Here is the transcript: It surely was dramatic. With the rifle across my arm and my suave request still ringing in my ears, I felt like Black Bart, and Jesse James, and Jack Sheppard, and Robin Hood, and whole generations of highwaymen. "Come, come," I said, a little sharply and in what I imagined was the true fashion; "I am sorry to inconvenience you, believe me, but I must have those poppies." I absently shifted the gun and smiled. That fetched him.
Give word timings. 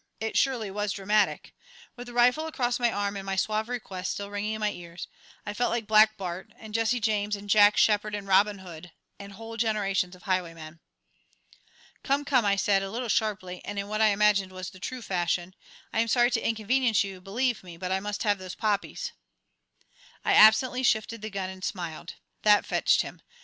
It 0.19 0.35
surely 0.35 0.71
was 0.71 0.93
dramatic. 0.93 1.53
With 1.95 2.07
the 2.07 2.13
rifle 2.13 2.47
across 2.47 2.79
my 2.79 2.91
arm 2.91 3.15
and 3.15 3.23
my 3.23 3.35
suave 3.35 3.69
request 3.69 4.13
still 4.13 4.31
ringing 4.31 4.53
in 4.55 4.59
my 4.59 4.71
ears, 4.71 5.07
I 5.45 5.53
felt 5.53 5.69
like 5.69 5.85
Black 5.85 6.17
Bart, 6.17 6.51
and 6.57 6.73
Jesse 6.73 6.99
James, 6.99 7.35
and 7.35 7.47
Jack 7.47 7.77
Sheppard, 7.77 8.15
and 8.15 8.27
Robin 8.27 8.57
Hood, 8.65 8.93
and 9.19 9.33
whole 9.33 9.57
generations 9.57 10.15
of 10.15 10.23
highwaymen. 10.23 10.79
"Come, 12.01 12.25
come," 12.25 12.45
I 12.45 12.55
said, 12.55 12.81
a 12.81 12.89
little 12.89 13.09
sharply 13.09 13.61
and 13.63 13.77
in 13.77 13.87
what 13.89 14.01
I 14.01 14.07
imagined 14.07 14.51
was 14.51 14.71
the 14.71 14.79
true 14.79 15.03
fashion; 15.03 15.53
"I 15.93 15.99
am 15.99 16.07
sorry 16.07 16.31
to 16.31 16.43
inconvenience 16.47 17.03
you, 17.03 17.21
believe 17.21 17.63
me, 17.63 17.77
but 17.77 17.91
I 17.91 17.99
must 17.99 18.23
have 18.23 18.39
those 18.39 18.55
poppies." 18.55 19.11
I 20.25 20.33
absently 20.33 20.81
shifted 20.81 21.21
the 21.21 21.29
gun 21.29 21.51
and 21.51 21.63
smiled. 21.63 22.15
That 22.41 22.65
fetched 22.65 23.03
him. 23.03 23.21